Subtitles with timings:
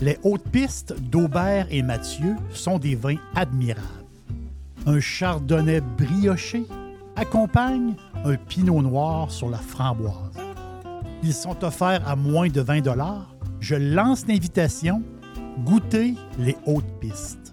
[0.00, 3.82] Les hautes pistes d'Aubert et Mathieu sont des vins admirables.
[4.86, 6.64] Un chardonnay brioché
[7.16, 7.94] accompagne
[8.24, 10.14] un pinot noir sur la framboise.
[11.24, 12.80] Ils sont offerts à moins de 20
[13.58, 15.02] Je lance l'invitation.
[15.64, 17.52] Goûtez les hautes pistes.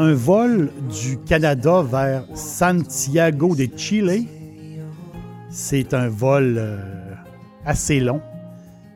[0.00, 4.28] Un vol du Canada vers Santiago de Chile,
[5.50, 6.78] c'est un vol euh,
[7.64, 8.22] assez long.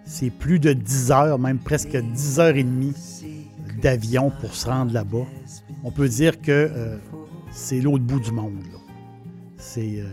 [0.04, 2.94] C'est plus de 10 heures, même presque 10 heures et demie
[3.82, 5.26] d'avion pour se rendre là-bas.
[5.82, 6.96] On peut dire que euh,
[7.50, 8.62] c'est l'autre bout du monde.
[9.98, 10.06] euh,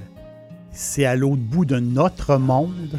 [0.72, 2.98] c'est à l'autre bout de notre monde.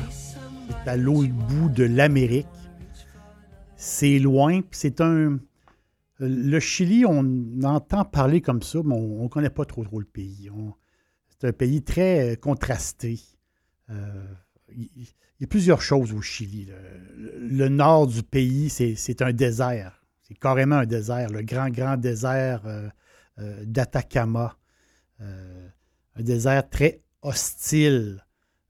[0.68, 2.46] C'est à l'autre bout de l'Amérique.
[3.74, 5.38] C'est loin, puis c'est un.
[6.22, 10.04] Le Chili, on entend parler comme ça, mais on ne connaît pas trop trop le
[10.04, 10.50] pays.
[11.30, 13.18] C'est un pays très euh, contrasté.
[13.88, 14.26] Euh,
[14.68, 15.06] il
[15.40, 16.68] y a plusieurs choses au Chili.
[17.16, 20.04] Le, nord du pays, c'est un désert.
[20.22, 21.30] C'est carrément un désert.
[21.30, 24.56] Le grand, grand désert euh, d'Atacama.
[25.18, 28.24] Un désert très hostile.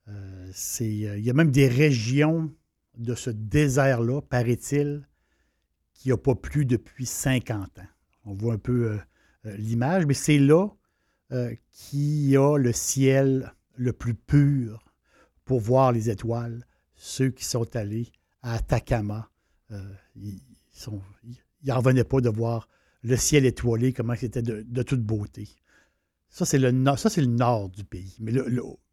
[0.06, 2.50] Il y a même des régions
[2.96, 5.06] de ce désert-là, paraît-il,
[6.00, 7.88] qui n'a pas plu depuis 50 ans.
[8.24, 8.98] On voit un peu euh,
[9.44, 10.68] euh, l'image, mais c'est là
[11.30, 14.82] euh, qu'il y a le ciel le plus pur
[15.44, 16.66] pour voir les étoiles.
[16.94, 18.10] Ceux qui sont allés
[18.42, 19.30] à Atacama,
[20.16, 20.40] ils
[21.64, 22.68] n'en revenaient pas de voir
[23.02, 25.48] le ciel étoilé, comment c'était de, toute beauté.
[26.28, 28.16] Ça, c'est le, nord- du pays.
[28.20, 28.32] Mais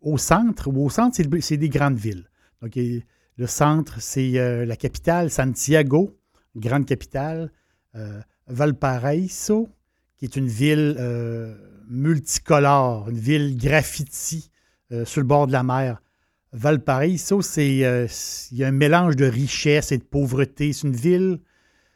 [0.01, 2.29] au centre, au centre, c'est, des grandes villes.
[2.61, 6.17] Donc, le centre, c'est la capitale, Santiago,
[6.55, 7.51] grande capitale.
[7.95, 9.69] Euh, Valparaiso,
[10.17, 11.55] qui est une ville euh,
[11.89, 14.49] multicolore, une ville graffiti
[14.91, 16.01] euh, sur le bord de la mer.
[16.53, 20.71] Valparaiso, c'est il y a un mélange de richesse et de pauvreté.
[20.73, 21.39] C'est une ville,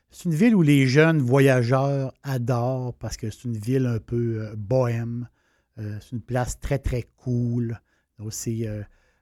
[0.09, 4.51] c'est une ville où les jeunes voyageurs adorent parce que c'est une ville un peu
[4.57, 5.29] bohème.
[5.77, 7.79] C'est une place très très cool.
[8.19, 8.67] Donc, c'est,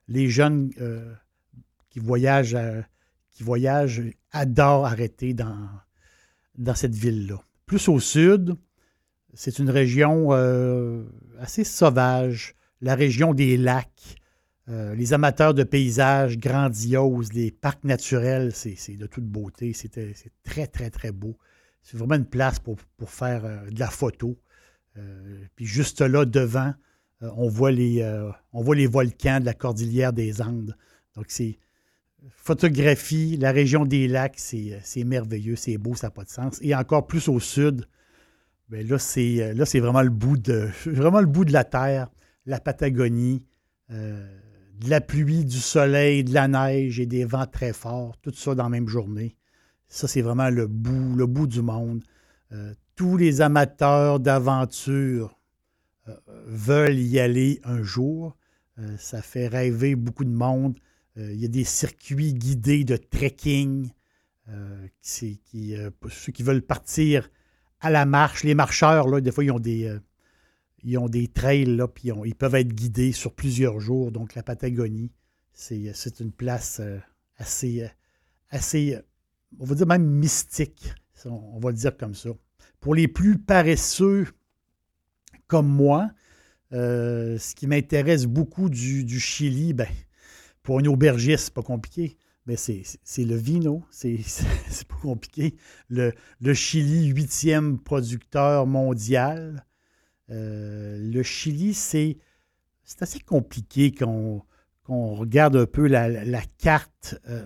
[0.07, 0.71] les jeunes
[1.89, 2.57] qui voyagent,
[3.31, 7.41] qui voyagent adorent arrêter dans, cette ville-là.
[7.65, 8.55] Plus au sud,
[9.33, 11.03] c'est une région euh,
[11.39, 14.15] assez sauvage, la région des lacs.
[14.67, 19.73] Euh, les amateurs de paysages grandioses, les parcs naturels, c'est de toute beauté.
[19.73, 19.91] C'est
[20.43, 21.37] très, très, très beau.
[21.81, 24.37] C'est vraiment une place pour, faire euh, de la photo.
[25.55, 26.73] Puis juste là, devant,
[27.21, 28.03] on, voit les,
[28.51, 30.75] on voit les volcans de la cordillère des Andes.
[31.15, 31.57] Donc, c'est
[32.29, 36.59] photographie, la région des lacs, c'est c'est merveilleux, c'est beau, ça n'a pas de sens.
[36.61, 37.85] Et encore plus au sud,
[38.69, 42.09] là, c'est euh, là, c'est vraiment le bout de vraiment le bout de la terre,
[42.45, 43.43] la Patagonie,
[43.91, 44.27] euh,
[44.79, 48.55] de la pluie, du soleil, de la neige et des vents très forts, tout ça
[48.55, 49.35] dans la même journée.
[49.87, 52.03] Ça, c'est vraiment le bout, le bout du monde.
[52.51, 55.39] Euh, tous les amateurs d'aventure
[56.07, 56.15] euh,
[56.47, 58.37] veulent y aller un jour.
[58.77, 60.77] Euh, ça fait rêver beaucoup de monde.
[61.17, 63.89] Euh, il y a des circuits guidés de trekking.
[64.49, 64.87] euh,
[65.55, 67.29] euh, ceux qui veulent partir
[67.79, 69.95] à la marche, les marcheurs, là, des fois, ils ont des,
[70.83, 74.11] ils ont des trails, là, puis ils, peuvent être guidés sur plusieurs jours.
[74.11, 75.11] Donc, la Patagonie,
[75.53, 76.81] c'est une place
[77.37, 77.89] assez,
[78.49, 78.97] assez,
[79.59, 80.93] on va dire même mystique.
[81.25, 82.31] On va le dire comme ça.
[82.81, 84.27] Pour les plus paresseux
[85.47, 86.11] comme moi,
[86.71, 89.87] ce qui m'intéresse beaucoup du, du Chili, ben,
[90.63, 92.17] pour une aubergiste, c'est pas compliqué.
[92.45, 94.17] Mais c'est le vino, c'est
[94.87, 95.55] pas compliqué.
[95.87, 96.13] Le,
[96.55, 99.65] Chili, huitième producteur mondial.
[100.31, 102.17] Euh, le Chili, c'est
[102.99, 104.43] assez compliqué quand
[104.87, 107.43] on regarde un peu la, euh,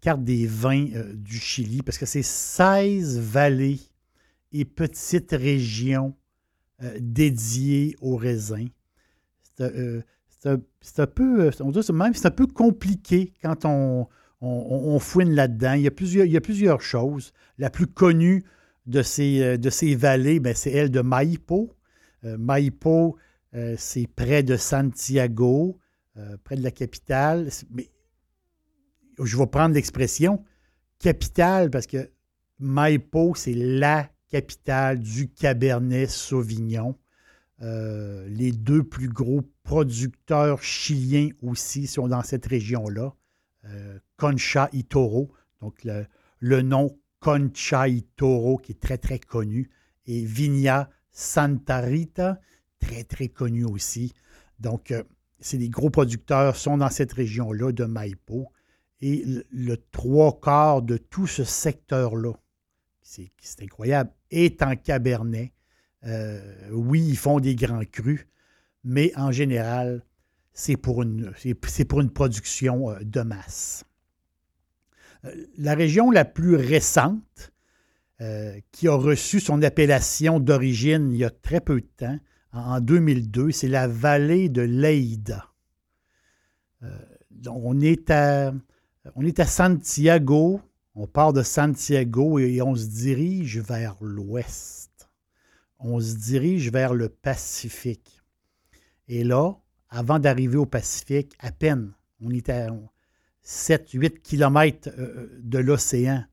[0.00, 3.80] carte des vins euh, du Chili, parce que c'est 16 vallées
[4.52, 6.14] et petites régions
[7.00, 8.68] dédiées aux raisins.
[10.80, 14.06] C'est un, peu, euh, on dirait même, c'est un peu compliqué quand on,
[14.40, 15.72] on, fouine là-dedans.
[15.72, 17.32] Il y, a plusieurs, il y a plusieurs choses.
[17.58, 18.44] La plus connue
[18.86, 21.74] de ces, de ces vallées, ben, c'est elle de Maipo.
[22.22, 23.16] Maipo,
[23.76, 25.78] c'est près de Santiago,
[26.44, 27.48] près de la capitale.
[27.70, 27.88] Mais
[29.22, 30.44] je vais prendre l'expression
[30.98, 32.10] capitale parce que
[32.58, 36.96] Maipo, c'est la capitale du Cabernet Sauvignon.
[37.62, 43.14] Euh, les deux plus gros producteurs chiliens aussi sont dans cette région-là.
[43.64, 49.70] Euh, Concha y Toro, donc le, nom Concha y Toro qui est très très connu,
[50.06, 52.40] et Vigna Santa Rita,
[52.78, 54.12] très très connu aussi.
[54.60, 55.02] Donc, euh,
[55.40, 58.48] c'est les gros producteurs sont dans cette région-là de Maipo.
[59.00, 62.32] Et le, trois quarts de tout ce secteur-là,
[63.02, 63.30] c'est
[63.60, 65.52] incroyable, est en Cabernet.
[66.04, 68.26] Euh, oui, ils font des grands crus,
[68.84, 70.04] mais en général,
[70.52, 71.32] c'est pour, une,
[71.88, 73.84] pour une production euh, de masse.
[75.24, 77.50] Euh, la région la plus récente,
[78.70, 82.18] qui a reçu son appellation d'origine il y a très peu de temps,
[82.52, 85.50] en 2002, c'est la vallée de l'Aïda.
[87.46, 88.54] on est à
[89.14, 90.60] on est à Santiago.
[90.94, 95.10] On part de Santiago et on se dirige vers l'ouest.
[95.78, 98.13] On se dirige vers le Pacifique.
[99.08, 99.52] Et là,
[99.88, 102.68] avant d'arriver au Pacifique, à peine, on est à
[103.44, 106.24] 7-8 kilomètres euh, de l'océan.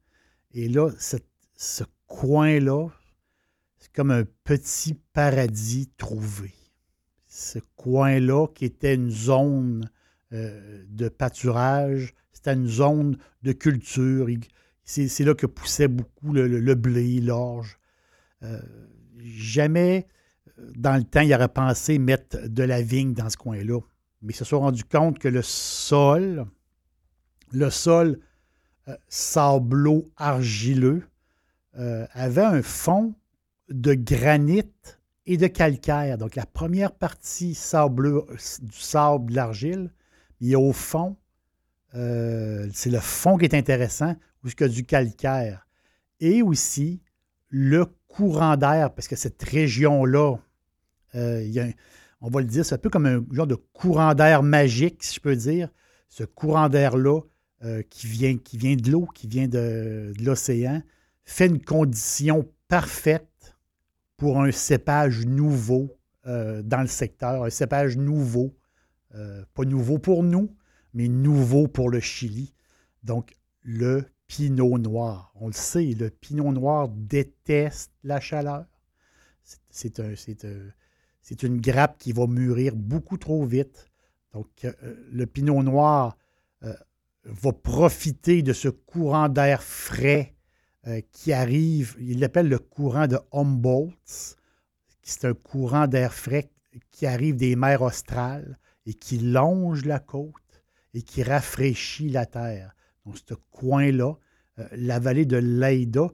[0.54, 2.88] Et là, ce, coin-là,
[3.78, 6.54] c'est comme un petit paradis trouvé.
[7.28, 9.90] Ce coin-là, qui était une zone
[10.34, 14.28] euh, de pâturage, c'était une zone de culture.
[14.84, 17.78] C'est là que poussait beaucoup le, blé, l'orge.
[18.44, 18.60] Euh,
[19.20, 20.21] jamais, euh,
[20.76, 23.80] dans le temps, il aurait pensé mettre de la vigne dans ce coin-là.
[24.22, 26.46] Mais ils se sont rendus compte que le sol,
[27.52, 28.20] le sol
[28.88, 31.04] euh, sablo-argileux,
[31.74, 33.16] avait un fond
[33.70, 34.70] de granit
[35.26, 36.18] et de calcaire.
[36.18, 38.26] Donc, la première partie sableux,
[38.62, 39.90] du sable, de l'argile,
[40.42, 41.16] il y a au fond
[41.96, 45.68] euh, c'est le fond qui est intéressant, ou ce que du calcaire.
[46.20, 47.02] Et aussi
[47.50, 50.38] le courant d'air, parce que cette région-là,
[51.16, 51.72] euh,
[52.22, 55.16] on va le dire, c'est un peu comme un genre de courant d'air magique, si
[55.16, 55.70] je peux dire.
[56.10, 57.22] Ce courant d'air-là,
[57.64, 60.82] euh, qui, vient, qui vient de l'eau, qui vient de, de l'océan,
[61.24, 63.56] fait une condition parfaite
[64.18, 68.56] pour un cépage nouveau dans le secteur, un cépage nouveau,
[69.10, 70.56] pas nouveau pour nous,
[70.94, 72.54] mais nouveau pour le Chili.
[73.04, 75.34] Donc, le pinot noir.
[75.36, 78.66] On le sait, le pinot noir déteste la chaleur.
[79.70, 80.14] C'est un,
[81.44, 83.90] une grappe qui va mûrir beaucoup trop vite.
[84.34, 84.72] Donc, euh,
[85.12, 86.18] le pinot noir
[86.64, 86.74] euh,
[87.26, 90.36] va profiter de ce courant d'air frais
[90.88, 91.96] euh, qui arrive.
[92.00, 94.38] Il l'appelle le courant de Humboldt.
[95.04, 96.50] C'est un courant d'air frais
[96.92, 100.34] qui arrive des mers australes et qui longe la côte
[100.94, 102.74] et qui rafraîchit la terre.
[103.06, 104.14] Donc, ce coin-là,
[104.74, 106.10] la vallée de l'Aïda,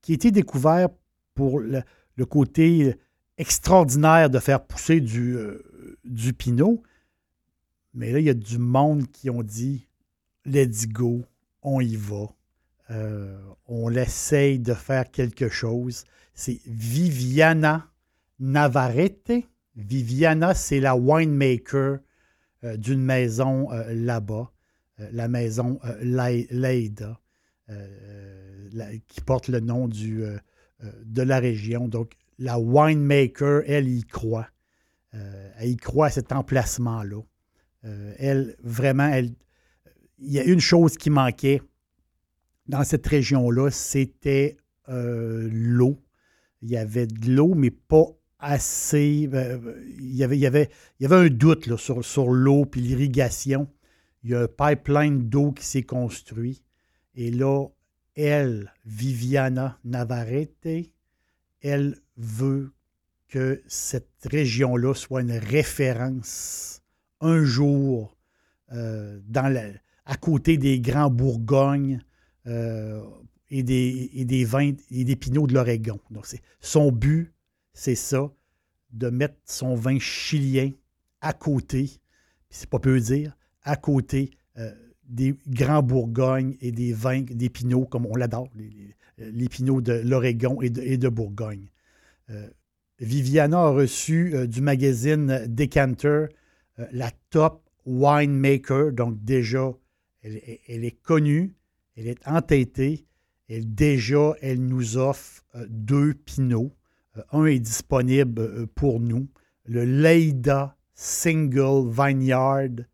[0.00, 0.88] qui a été découvert
[1.34, 1.82] pour le,
[2.26, 2.96] côté
[3.42, 6.80] extraordinaire de faire pousser du, euh, du pinot.
[7.92, 9.88] Mais là, il y a du monde qui ont dit
[10.44, 11.24] Let's go,
[11.60, 12.32] on y va.
[12.90, 13.36] Euh,
[13.66, 16.04] on essaye de faire quelque chose.
[16.34, 17.88] C'est Viviana
[18.38, 19.32] Navarrete.
[19.74, 21.98] Viviana, c'est la winemaker
[22.62, 24.52] euh, d'une maison là-bas,
[25.10, 27.18] la maison Leida,
[29.08, 30.22] qui porte le nom du,
[31.04, 31.88] de la région.
[31.88, 34.48] Donc, la winemaker, elle y croit.
[35.12, 37.22] elle y croit à cet emplacement-là.
[37.82, 39.32] elle, vraiment, elle,
[40.18, 41.62] il y a une chose qui manquait
[42.66, 44.56] dans cette région-là, c'était
[44.88, 46.02] l'eau.
[46.62, 48.06] Il y avait de l'eau, mais pas
[48.42, 49.30] assez.
[49.32, 49.58] Euh,
[49.98, 50.68] il y avait
[51.00, 53.68] un doute sur, sur l'eau puis l'irrigation.
[54.22, 56.62] Il y a un pipeline d'eau qui s'est construit.
[57.14, 57.66] Et là,
[58.14, 60.90] elle, Viviana Navarrete,
[61.60, 62.72] elle veut
[63.28, 66.82] que cette région-là soit une référence
[67.20, 68.16] un jour
[68.72, 69.52] euh, dans
[70.04, 72.00] à côté des grands Bourgognes
[72.46, 73.00] euh,
[73.50, 76.00] et, des, et vins et des pinots de l'Oregon.
[76.10, 76.26] Donc,
[76.60, 77.32] son but,
[77.72, 78.30] c'est ça,
[78.92, 80.70] de mettre son vin chilien
[81.20, 81.90] à côté,
[82.50, 84.72] c'est pas peu dire, à côté euh,
[85.04, 88.48] des grands Bourgognes et des vins, des pinots, comme on l'adore,
[89.18, 91.68] les, pinots de l'Oregon et de, Bourgogne.
[92.32, 92.48] Euh,
[92.98, 96.26] Viviana a reçu euh, du magazine Decanter
[96.92, 99.72] la top winemaker, donc déjà,
[100.22, 100.36] elle,
[100.84, 101.54] est connue,
[101.96, 103.06] elle est entêtée,
[103.48, 106.74] Elle, déjà, elle nous offre euh, deux pinots.
[107.16, 109.28] Euh, un est disponible euh, pour nous.
[109.64, 112.86] Le Leida Single Vineyard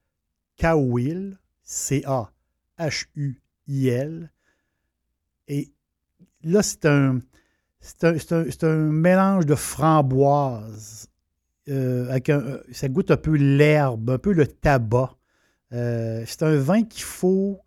[0.59, 2.33] Cowhill, C-A-H-U-I-L.
[5.49, 5.71] Et
[6.42, 7.21] là, c'est un,
[7.81, 11.09] c'est un, mélange de framboises.
[11.69, 12.31] avec
[12.73, 15.17] ça goûte un peu l'herbe, un peu le tabac.
[15.71, 17.61] c'est un vin qu'il faut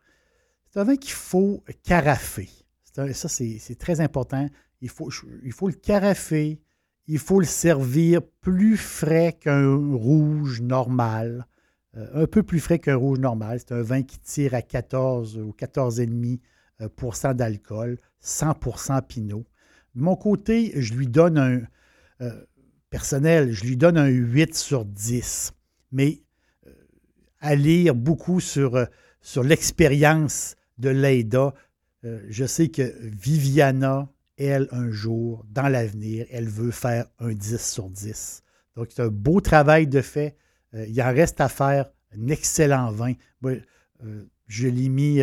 [0.72, 2.50] c'est un vin qu'il faut carafer.
[2.94, 4.48] ça, c'est très important.
[4.80, 5.10] Il faut,
[5.44, 6.62] il faut le carafer.
[7.08, 11.46] Il faut le servir plus frais qu'un rouge normal.
[11.98, 13.60] Euh, un peu plus frais qu'un rouge normal.
[13.60, 19.44] C'est un vin qui tire à 14 ou 14,5% euh, d'alcool, 100% pinot.
[19.95, 21.62] De mon côté, je lui donne un
[22.21, 22.45] euh,
[22.89, 25.53] personnel, je lui donne un 8 sur 10.
[25.91, 26.21] Mais
[27.41, 28.88] à lire beaucoup sur,
[29.21, 31.53] sur l'expérience de Leida.
[32.03, 37.57] Euh, je sais que Viviana, elle, un jour, dans l'avenir, elle veut faire un 10
[37.57, 38.43] sur 10.
[38.75, 40.36] Donc, c'est un beau travail de fait.
[40.74, 43.13] Euh, il en reste à faire un excellent vin.
[43.45, 43.60] Euh,
[44.48, 45.21] je l'ai mis,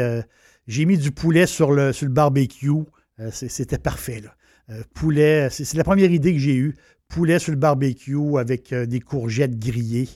[0.67, 2.71] j'ai mis du poulet sur le, sur le barbecue.
[3.31, 4.23] C'était parfait.
[4.95, 6.77] Poulet, c'est la première idée que j'ai eue.
[7.09, 10.09] Poulet sur le barbecue avec des courgettes grillées,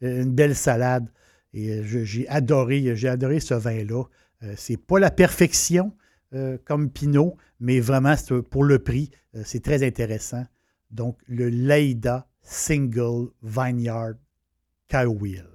[0.00, 1.08] une belle salade.
[1.52, 4.04] Et j'ai adoré, j'ai adoré ce vin-là.
[4.42, 5.92] Euh, c'est pas la perfection
[6.34, 8.14] euh, comme Pinot, mais vraiment
[8.50, 10.44] pour le prix, euh, c'est très intéressant.
[10.90, 14.14] Donc, le Leida Single Vineyard
[14.88, 15.46] Cowheel.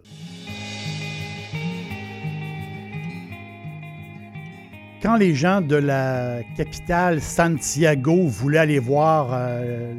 [5.06, 9.40] Quand les gens de la capitale Santiago voulaient aller voir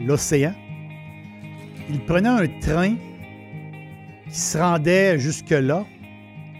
[0.04, 0.52] l'océan,
[1.88, 2.96] ils prenaient un train
[4.28, 5.84] qui se rendait jusque-là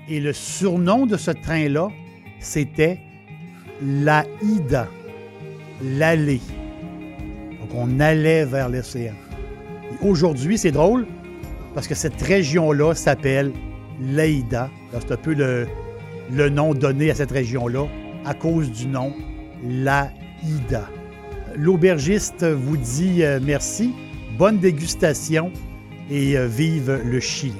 [0.08, 1.88] et le surnom de ce train-là,
[2.38, 3.00] c'était
[3.82, 4.86] l'Aïda,
[5.82, 6.40] l'allée.
[7.58, 9.14] Donc, on allait vers l'océan.
[10.02, 11.08] Aujourd'hui, c'est drôle
[11.74, 13.50] parce que cette région-là s'appelle
[14.00, 14.70] l'Aïda.
[14.92, 17.86] C'est un peu le nom donné à cette région-là
[18.26, 19.14] à cause du nom
[19.64, 20.90] l'Aïda.
[21.54, 23.94] L'aubergiste vous dit euh, merci,
[24.36, 25.50] bonne dégustation
[26.10, 27.54] et euh, vive le Chili.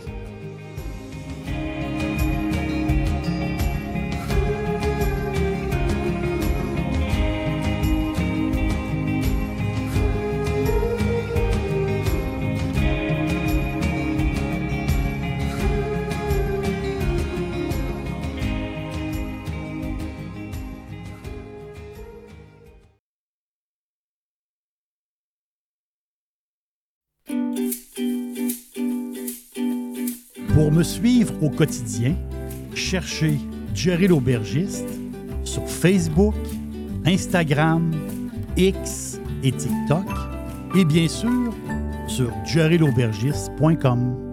[30.76, 32.14] Me suivre au quotidien,
[32.75, 33.38] cherchez
[33.75, 34.88] Jerry l'aubergiste
[35.42, 36.35] sur Facebook,
[37.06, 37.92] Instagram,
[38.59, 40.04] X et TikTok
[40.76, 41.54] et bien sûr
[42.06, 44.25] sur jerrylaubergiste.com.